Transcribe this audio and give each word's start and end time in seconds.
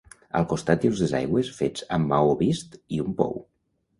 Al 0.37 0.45
costat 0.53 0.85
hi 0.85 0.89
ha 0.89 0.93
uns 0.93 1.01
desaigües 1.03 1.51
fets 1.59 1.85
amb 1.97 2.11
maó 2.13 2.33
vist, 2.39 2.81
i 2.97 3.03
un 3.07 3.13
pou. 3.23 3.37